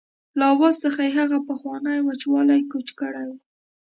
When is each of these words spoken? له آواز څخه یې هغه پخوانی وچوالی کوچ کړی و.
له 0.37 0.43
آواز 0.53 0.75
څخه 0.83 1.01
یې 1.05 1.15
هغه 1.19 1.37
پخوانی 1.49 1.97
وچوالی 2.03 2.61
کوچ 2.71 2.87
کړی 2.99 3.23
و. 3.27 3.31